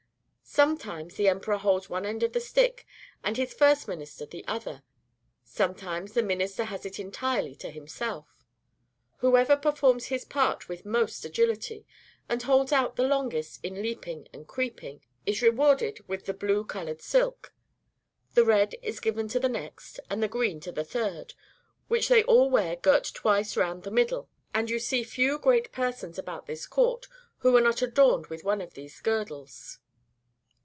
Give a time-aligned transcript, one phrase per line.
[0.53, 2.85] Sometimes the emperor holds one end of the stick,
[3.23, 4.83] and his first minister the other;
[5.45, 8.43] sometimes the minister has it entirely to himself.
[9.19, 11.85] Whoever performs his part with most agility,
[12.27, 17.01] and holds out the longest in leaping and creeping, is rewarded with the blue colored
[17.01, 17.53] silk,
[18.33, 21.33] the red is given to the next, and the green to the third,
[21.87, 25.71] which they all wear girt twice round about the middle, and you see few great
[25.71, 27.07] persons about this court
[27.37, 29.77] who are not adorned with one of these girdles.